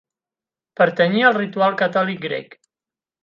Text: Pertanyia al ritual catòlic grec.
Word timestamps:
Pertanyia 0.79 1.27
al 1.29 1.37
ritual 1.37 1.77
catòlic 1.83 2.25
grec. 2.27 2.59